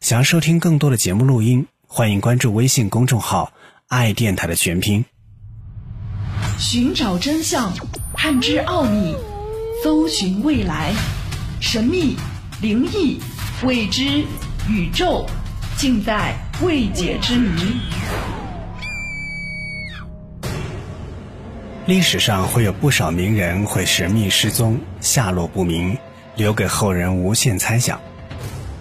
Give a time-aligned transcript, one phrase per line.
[0.00, 3.52] 想要收听更多的节目录音，欢迎关注微信公众号
[3.88, 5.04] “爱电台”的全拼。
[6.58, 7.72] 寻找真相，
[8.14, 9.14] 探知奥秘，
[9.82, 10.92] 搜寻未来，
[11.60, 12.16] 神秘、
[12.60, 13.18] 灵异、
[13.64, 14.24] 未知、
[14.68, 15.26] 宇宙，
[15.76, 17.80] 尽在未解之谜。
[21.86, 25.98] 历史上会有不少名人会神秘失踪，下落不明，
[26.36, 28.00] 留给后人无限猜想。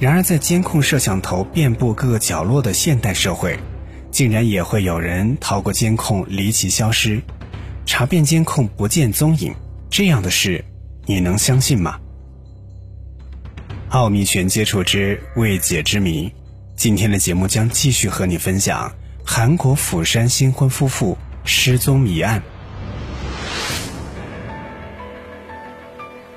[0.00, 3.58] 然而，在监控摄像头遍布各个角落的现代社会，
[4.10, 7.22] 竟然也会有人逃过监控离奇消失，
[7.86, 9.54] 查遍监控不见踪影。
[9.88, 10.64] 这样的事，
[11.06, 12.00] 你能相信吗？
[13.90, 16.32] 奥秘全接触之未解之谜，
[16.74, 18.92] 今天的节目将继续和你分享
[19.24, 22.42] 韩国釜山新婚夫妇失踪谜案。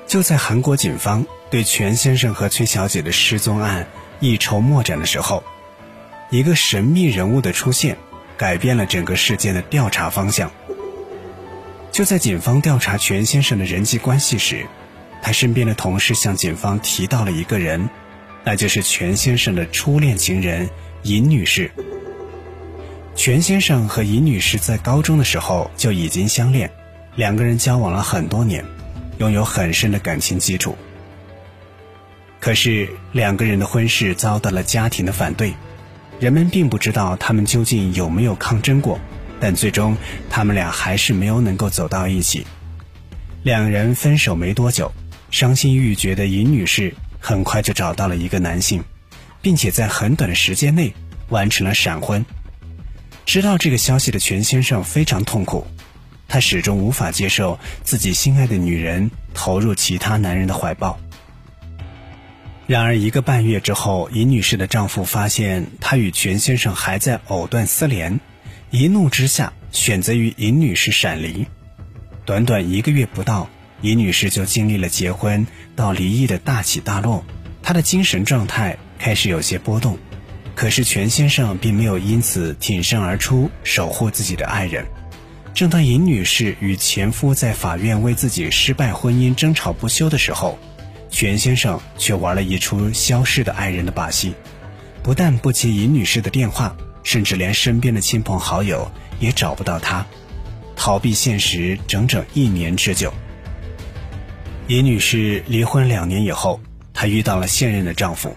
[0.05, 3.88] 就在韩国警方对全先生和崔小姐的失踪案
[4.19, 5.43] 一筹莫展的时候，
[6.29, 7.97] 一个神秘人物的出现，
[8.35, 10.52] 改变了整个事件的调查方向。
[11.91, 14.66] 就在警方调查全先生的人际关系时，
[15.22, 17.89] 他身边的同事向警方提到了一个人，
[18.44, 20.69] 那就是全先生的初恋情人
[21.03, 21.72] 尹女士。
[23.16, 26.69] 全先生和尹女士在高中的时候就已经相恋，
[27.16, 28.63] 两个人交往了很多年。
[29.17, 30.77] 拥有很深的感情基础，
[32.48, 35.53] 可是两个人的婚事遭到了家庭的反对，
[36.17, 39.02] 人们并不知道他们究竟有没有抗争过，
[39.42, 39.98] 但最终
[40.30, 42.48] 他们俩还是没有能够走到一起。
[43.44, 44.94] 两人分手没多久，
[45.30, 48.81] 伤心欲绝的尹女士很快就找到了一个男性，
[49.42, 50.94] 并且在很短的时间内
[51.28, 52.25] 完成了闪婚。
[53.25, 55.68] 知道这个消息的全先生非常痛苦。
[56.30, 60.98] 他始终无法接受自己心爱的女人投入其他男人的怀抱。
[62.67, 68.19] 然而，一个半月之后，尹女士的丈夫发现她与全先生还在藕断丝连，
[68.71, 71.47] 一怒之下选择与尹女士闪离。
[72.25, 73.50] 短短一个月不到，
[73.81, 77.23] 尹女士就经历了结婚到离异的大起大落，
[77.63, 79.97] 她的精神状态开始有些波动。
[80.53, 84.85] 可是，全先生并没有因此挺身而出，守护自己的爱人。
[85.53, 90.59] 正当尹女士与前夫在法院为自己失败婚姻争吵不休的时候，
[91.09, 94.34] 全先生却玩了一出消失的爱人的把戏，
[95.01, 100.06] 不但不接尹女士的电话，甚至连身边的亲朋好友也找不到她，
[100.75, 103.13] 逃避现实整整一年之久。
[104.68, 106.59] 尹女士离婚两年以后，
[106.94, 108.35] 她遇到了现任的丈夫，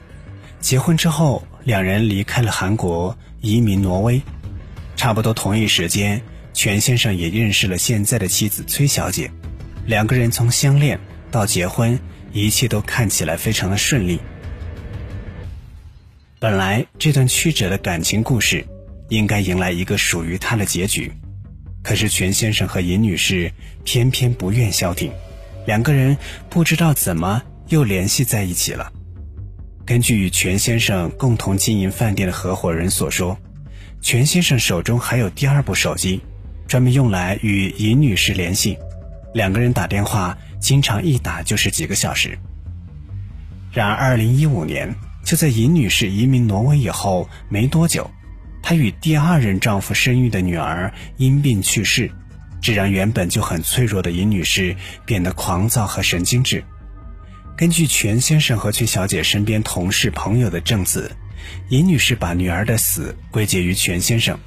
[0.61, 4.23] 结婚之后，两人离开了韩国，移民挪威，
[4.97, 6.23] 差不多同一时间。
[6.53, 9.31] 全先生也认识了现在的妻子崔小姐，
[9.87, 10.99] 两个人从相恋
[11.31, 11.99] 到结婚，
[12.33, 14.21] 一切都看起来非常的顺利。
[16.39, 18.65] 本来这段曲折的感情故事，
[19.09, 21.13] 应该迎来一个属于他的结局，
[21.83, 23.53] 可是全先生和尹女士
[23.85, 25.13] 偏偏不愿消停，
[25.67, 26.17] 两个人
[26.49, 28.93] 不知道怎么又联系在一起了。
[29.85, 33.39] 根据全先生共同经营饭店的合伙人所说，
[34.01, 36.21] 全先生手中还有第二部手机。
[36.69, 38.79] 专门用来与尹女士联系，
[39.35, 42.39] 两个人打电话经常一打就是几个小时。
[43.73, 44.95] 然而，二零一五年，
[45.25, 48.11] 就在尹女士移民挪威以后没多久，
[48.63, 52.11] 她与第二任丈夫生育的女儿因病去世，
[52.61, 54.77] 这让原本就很脆弱的尹女士
[55.07, 56.63] 变得狂躁和神经质。
[57.57, 61.11] 根据全先生和崔小姐身边同事朋友的证词，
[61.69, 64.39] 尹女士把女儿的死归结于全先生。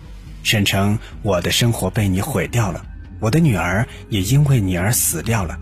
[0.44, 2.86] 声称我的生活被你毁掉了，
[3.22, 5.58] 我的女儿也因为你而死掉了，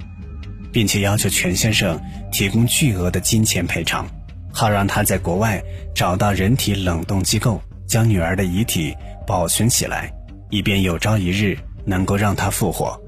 [0.72, 2.00] 并且要求全先生
[2.32, 4.08] 提供巨额的金钱赔偿，
[4.52, 5.62] 好让他在国外
[5.94, 8.96] 找到人体冷冻机构，将女儿的遗体
[9.28, 10.12] 保存起来，
[10.50, 13.00] 以便有朝一日能够让她复活。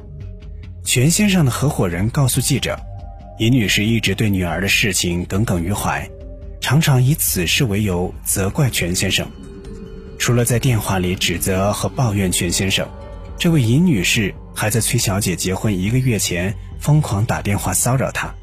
[0.84, 2.78] 全先生的合伙人告诉记者，
[3.40, 6.08] 尹女士一直对女儿的事情耿耿于怀，
[6.60, 9.26] 常常以此事为由责怪全先生。
[10.20, 12.88] 除了在电话里指责和抱怨全先生，
[13.38, 18.34] 这位尹女士还在崔小姐结婚一个月前疯狂打电话骚扰她，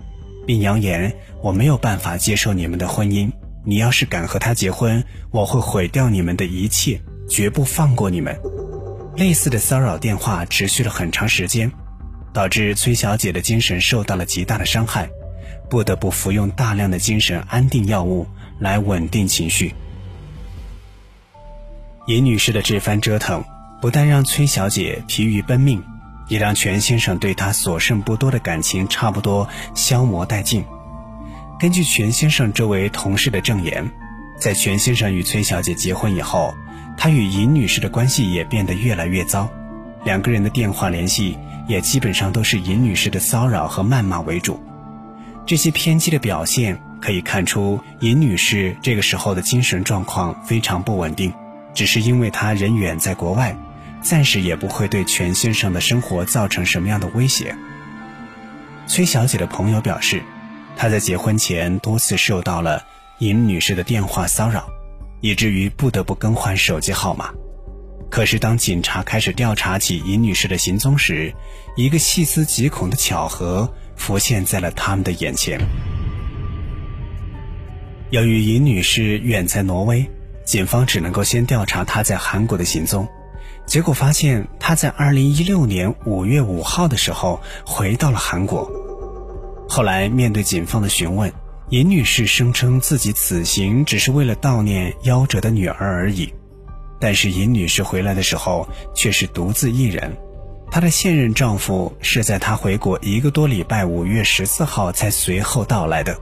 [0.46, 3.30] 并扬言我没有办法接受你们的婚姻，
[3.64, 8.38] 你要是敢和他结婚，我会毁掉你们的一切，绝不放过你们。
[9.16, 11.70] 类似的骚扰电话持续了很长时间，
[12.32, 15.10] 导致崔小姐的精神受到了极大的伤害，
[15.68, 18.26] 不得不服用大量的精神安定药物
[18.58, 19.74] 来稳定情绪。
[22.06, 23.44] 尹女士的这番折腾，
[23.80, 25.82] 不但让崔小姐疲于奔命，
[26.30, 30.64] 也让全先生对她所剩不多的感情差不多消磨殆尽。
[31.58, 33.90] 根据全先生周围同事的证言，
[34.38, 36.54] 在全先生与崔小姐结婚以后，
[36.96, 39.46] 他与尹女士的关系也变得越来越糟，
[40.04, 41.36] 两个人的电话联系
[41.68, 44.58] 也基本上都是尹女士的骚扰和谩骂为主。
[45.44, 51.32] 这些偏激的表现可以看出，尹女士这个时候的精神状况非常不稳定，
[51.74, 53.56] 只是因为她人远在国外，
[54.02, 57.54] 暂时也不会对全先生的生活造成什么样的威胁。
[58.86, 60.22] 崔小姐的朋友表示，
[60.76, 62.82] 她在结婚前多次受到了
[63.18, 64.68] 尹女士的电话骚扰，
[65.20, 67.30] 以至于不得不更换手机号码。
[68.10, 71.32] 可是，当警察开始调查起尹女士的行踪时，
[71.76, 75.60] 一个细思极恐的巧合浮现在了他们的眼前。
[78.10, 80.10] 由于尹女士远在挪威，
[80.44, 83.06] 警方只能够先调查她在韩国的行踪。
[83.70, 88.68] 结果发现，她在2016年5月5号的时候回到了韩国。
[89.68, 91.32] 后来面对警方的询问，
[91.68, 96.34] 尹女士声称自己此行只是为了悼念夭折的女儿而已。
[97.00, 100.16] 但是尹女士回来的时候却是独自一人，
[100.68, 106.18] 她的现任丈夫是在她回国一个多礼拜，五月十四号才随后到来的，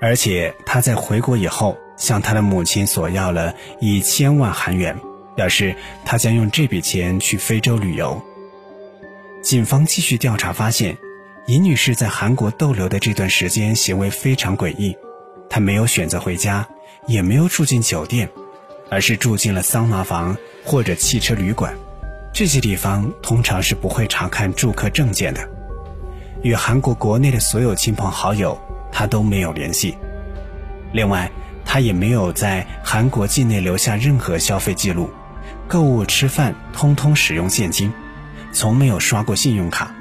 [0.00, 4.98] 而且她在回国以后向她的母亲索要了一千万韩元，
[5.34, 5.74] 表示
[6.04, 8.20] 他将用这笔钱去非洲旅游。
[9.42, 10.96] 警方继续调查发现，
[11.46, 14.96] 尹女士在韩国逗留的这段时间行为非常诡异，
[15.48, 16.68] 她没有选择回家，
[17.06, 18.28] 也没有住进酒店。
[18.90, 20.36] 而是住进了桑拿房
[20.66, 21.74] 或者汽车旅馆，
[22.30, 25.48] 这些地方通常是不会查看住客证件的。
[26.42, 28.60] 与韩国国内的所有亲朋好友，
[28.92, 29.96] 他都没有联系。
[30.92, 31.30] 另外，
[31.64, 35.08] 他也没有在韩国境内留下任何消费记录，
[35.68, 37.92] 购物、吃饭通通使用现金，
[38.52, 39.94] 从没有刷过信用卡。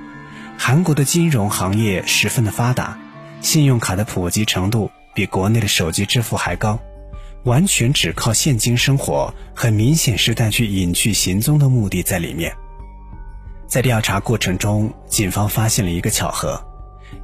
[0.58, 2.98] 韩国的金融行业十分的发达，
[3.42, 6.80] 信用卡的普及程度比国内的手机支付还高。
[7.44, 12.54] 完全只靠现金生活，很明显是带去隐去行踪的目的在里面。
[13.66, 16.64] 在调查过程中，警方发现了一个巧合：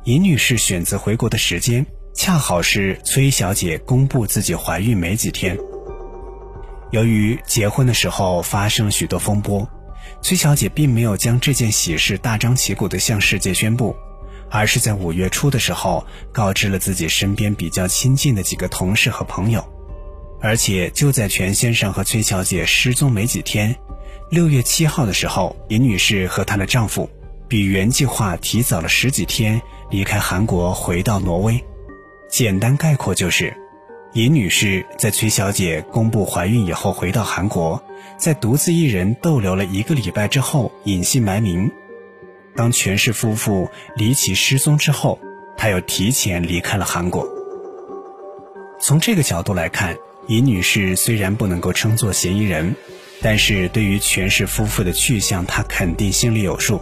[0.05, 1.85] 尹女士选择回国的时间，
[2.15, 5.55] 恰好是崔小姐公布自己怀孕没几天。
[6.91, 9.67] 由于结婚的时候发生了许多风波，
[10.21, 13.95] 崔小姐并没有将这件喜事大张旗鼓地向世界宣布，
[14.49, 19.63] 而是在五月初的时候告知了自己身边比较亲近的几个同事和朋友。
[20.39, 23.75] 而且就在全先生和崔小姐失踪没几天，
[24.29, 27.09] 六月七号的时候，尹女士和她的丈夫
[27.47, 31.61] 比原计划提早了十几天离开韩国，回到挪威。
[32.29, 33.55] 简单概括就是，
[34.17, 37.79] 尹女士在崔小姐公布怀孕以后回到韩国，
[38.17, 41.69] 在独自一人逗留了一个礼拜之后隐姓埋名。
[42.55, 45.19] 当全氏夫妇离奇失踪之后，
[45.55, 47.27] 她又提前离开了韩国。
[48.81, 49.95] 从这个角度来看。
[50.29, 52.75] 尹女士虽然不能够称作嫌疑人，
[53.21, 56.81] 但是对于全氏夫妇的去向，她肯定心里有数。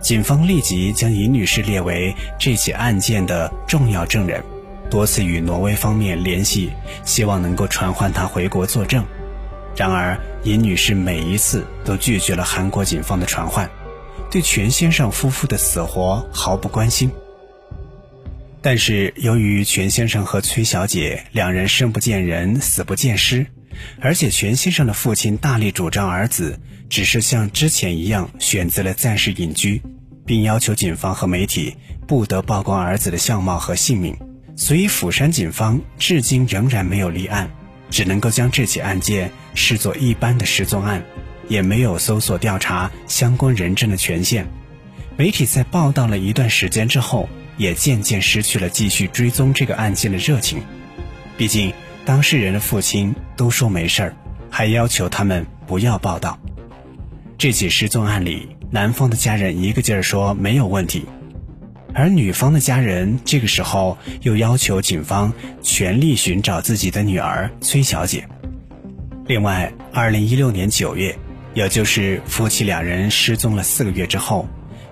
[0.00, 4.42] 警方立即将尹女士列为这起案件的重要证人，
[4.90, 6.70] 多次与挪威方面联系，
[7.04, 9.06] 希望能够传唤他回国作证。
[9.76, 13.70] 然而，尹女士每一次都拒绝了韩国警方的传唤，
[14.30, 17.10] 对全先生夫妇的死活毫不关心。
[18.60, 23.46] 但是，由于全先生和崔小姐两人生不见人，死不见尸，
[24.00, 29.80] 而且全先生的父亲大力主张儿子只是像之前一样选择了暂时隐居，
[30.26, 34.14] 并要求警方和媒体不得曝光儿子的相貌和姓名，
[34.56, 37.50] 所以釜山警方至今仍然没有立案，
[37.90, 41.02] 只能够将这起案件视作一般的失踪案，
[41.48, 44.46] 也没有搜索调查相关人证的权限。
[45.16, 47.28] 媒体在报道了一段时间之后。
[47.56, 50.62] 也渐渐失去了继续追踪这个案件的热情，
[51.36, 51.74] 毕竟
[52.06, 54.16] 当事人的父亲都说没事儿，
[54.48, 56.38] 还要求他们不要报道。
[57.36, 61.04] 这起失踪案里，男方的家人一个劲儿说没有问题，
[61.94, 65.32] 而女方的家人这个时候又要求警方
[65.62, 68.28] 全力寻找自己的女儿崔小姐。
[69.26, 71.16] 另外，二零一六年九月，
[71.54, 74.48] 也就是夫妻两人失踪了四个月之后。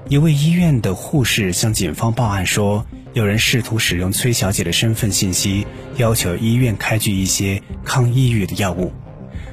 [0.09, 8.93] 一位医院的护士向警方报案说，有人试图使用崔小姐的身份信息，要求医院开具一些抗抑郁的药物。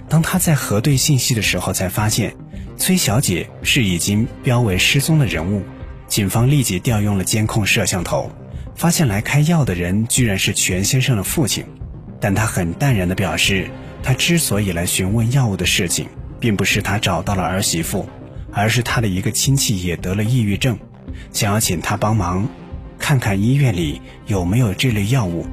[0.08, 2.36] 当他在核对信息的时候，才发现
[2.78, 5.64] 崔小姐是已经标为失踪的人物。
[6.08, 8.32] 警方立即调用了监控摄像头，
[8.76, 11.66] 发现来开药的人居然是全先生的父亲。
[12.20, 13.70] 但他很淡然地表示，
[14.02, 16.08] 他之所以来询问药物的事情，
[16.40, 18.08] 并不是他找到了儿媳妇。
[18.58, 20.80] 而是他的一个亲戚也得了抑郁症，
[21.34, 22.48] 想要请他帮忙，
[22.98, 25.46] 看看医院里有没有这类药物。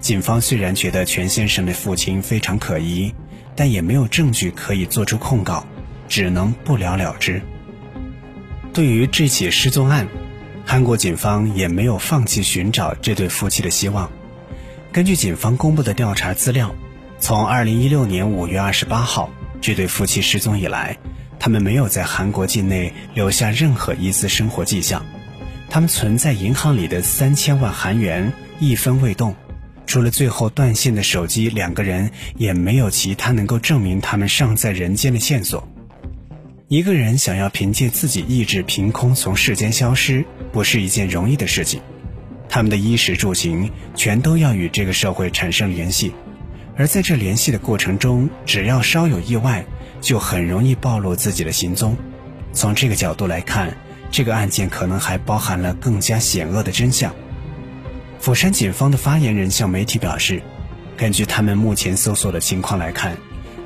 [0.00, 3.14] 警方虽然觉得全先生的父亲非常可疑，
[3.54, 5.64] 但也没有证据可以做出控告，
[6.08, 7.40] 只能不了了之。
[8.74, 10.08] 对于这起失踪案，
[10.66, 14.10] 韩国警方也没有放弃寻找这对夫妻的希望。
[14.90, 16.74] 根据警方公布的调查资料，
[17.20, 20.98] 从2016年5月28号这对夫妻失踪以来，
[21.38, 25.06] 他们没有在韩国境内留下任何一丝生活迹象。
[25.70, 29.36] 他们存在银行里的三千万韩元一分未动，
[29.86, 35.68] 除了最后断线的手机，两个人也没有其他能够证明他们尚在人间的线索。
[36.74, 41.80] 一个人想要凭借自己意志凭空从世间消失，不是一件容易的事情。
[42.48, 46.12] 他们的衣食住行全都要与这个社会产生联系，
[46.76, 49.64] 而在这联系的过程中，只要稍有意外，
[50.00, 51.96] 就很容易暴露自己的行踪。
[52.52, 53.72] 从这个角度来看。
[54.10, 57.14] 这个案件可能还包含了更加险恶的真相。
[58.18, 60.42] 釜山警方的发言人向媒体表示，
[60.96, 63.16] 根据他们目前搜索的情况来看，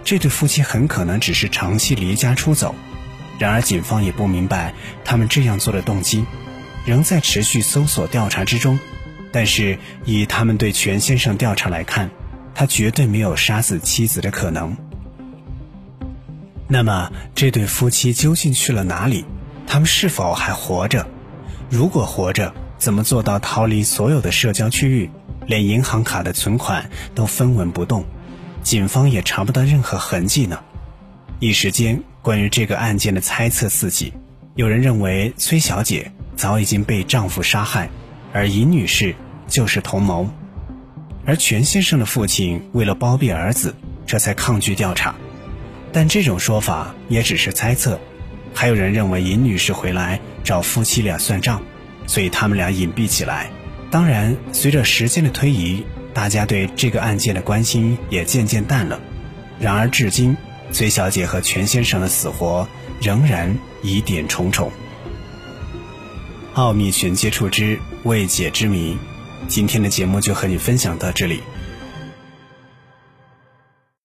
[0.05, 2.75] 这对夫妻很可能只是长期离家出走。
[3.39, 6.27] 然而，警方也不明白他们这样做的动机，
[6.85, 8.79] 仍在持续搜索调查之中。
[9.31, 12.11] 但是，以他们对全先生调查来看，
[12.55, 14.77] 他绝对没有杀死妻子的可能。
[16.67, 19.25] 那么，这对夫妻究竟去了哪里？
[19.67, 21.07] 他们是否还活着？
[21.71, 25.11] 如果活着，怎么做到逃离所有的社交区域，
[25.47, 28.05] 连银行卡的存款都分文不动？
[28.63, 30.61] 警方也查不到任何痕迹呢？
[31.39, 34.13] 一时间，关于这个案件的猜测四起。
[34.55, 37.89] 有人认为崔小姐早已经被丈夫杀害，
[38.33, 39.15] 而尹女士
[39.47, 40.29] 就是同谋，
[41.25, 43.75] 而全先生的父亲为了包庇儿子，
[44.07, 45.15] 这才抗拒调查。
[45.93, 48.01] 但这种说法也只是猜测。
[48.55, 51.63] 还有人认为尹女士回来找夫妻俩算账，
[52.07, 53.51] 所以他们俩隐蔽起来。
[53.91, 59.01] 当然，随着时间的推移，大家对这个案件的关心也渐渐淡了。
[59.61, 60.37] 然而，至今
[60.73, 62.69] 崔小姐和全先生的死活
[63.01, 64.71] 仍然疑点重重。
[66.55, 68.97] 奥秘全接触之未解之谜，
[69.47, 71.43] 今天的节目就和你分享到这里。